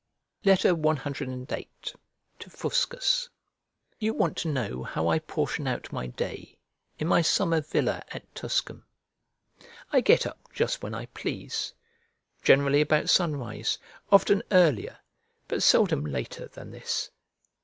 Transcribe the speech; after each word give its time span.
CVIII 0.43 1.61
TO 2.39 2.49
FUSCUS 2.49 3.29
You 3.99 4.15
want 4.15 4.35
to 4.37 4.47
know 4.51 4.81
how 4.81 5.07
I 5.07 5.19
portion 5.19 5.67
out 5.67 5.93
my 5.93 6.07
day, 6.07 6.57
in 6.97 7.07
my 7.07 7.21
summer 7.21 7.61
villa 7.61 8.01
at 8.09 8.33
Tuscum? 8.33 8.83
I 9.91 10.01
get 10.01 10.25
up 10.25 10.39
just 10.51 10.81
when 10.81 10.95
I 10.95 11.05
please; 11.05 11.75
generally 12.41 12.81
about 12.81 13.11
sunrise, 13.11 13.77
often 14.11 14.41
earlier, 14.51 14.97
but 15.47 15.61
seldom 15.61 16.03
later 16.03 16.47
than 16.47 16.71
this. 16.71 17.11